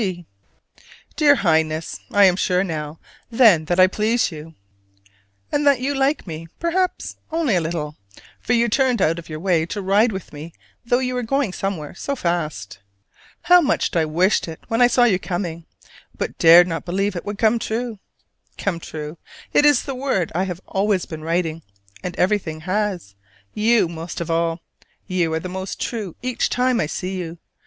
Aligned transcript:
G. 0.01 0.25
Dear 1.15 1.35
Highness: 1.35 1.99
I 2.09 2.25
am 2.25 2.35
sure 2.35 2.63
now, 2.63 2.99
then, 3.29 3.65
that 3.65 3.79
I 3.79 3.85
please 3.85 4.31
you, 4.31 4.55
and 5.51 5.67
that 5.67 5.79
you 5.79 5.93
like 5.93 6.25
me, 6.25 6.47
perhaps 6.59 7.17
only 7.31 7.53
a 7.55 7.61
little: 7.61 7.95
for 8.39 8.53
you 8.53 8.67
turned 8.67 8.99
out 8.99 9.19
of 9.19 9.29
your 9.29 9.39
way 9.39 9.63
to 9.67 9.79
ride 9.79 10.11
with 10.11 10.33
me 10.33 10.53
though 10.83 10.97
you 10.97 11.13
were 11.13 11.21
going 11.21 11.53
somewhere 11.53 11.93
so 11.93 12.15
fast. 12.15 12.79
How 13.43 13.61
much 13.61 13.95
I 13.95 14.05
wished 14.05 14.47
it 14.47 14.59
when 14.69 14.81
I 14.81 14.87
saw 14.87 15.03
you 15.03 15.19
coming, 15.19 15.65
but 16.17 16.39
dared 16.39 16.65
not 16.67 16.83
believe 16.83 17.15
it 17.15 17.23
would 17.23 17.37
come 17.37 17.59
true! 17.59 17.99
"Come 18.57 18.79
true": 18.79 19.19
it 19.53 19.65
is 19.65 19.83
the 19.83 19.93
word 19.93 20.31
I 20.33 20.45
have 20.45 20.61
always 20.65 21.05
been 21.05 21.21
writing, 21.21 21.61
and 22.03 22.15
everything 22.17 22.61
has: 22.61 23.13
you 23.53 23.87
most 23.87 24.19
of 24.19 24.31
all! 24.31 24.61
You 25.05 25.31
are 25.35 25.39
more 25.41 25.67
true 25.77 26.15
each 26.23 26.49
time 26.49 26.79
I 26.79 26.87
see 26.87 27.19
you. 27.19 27.37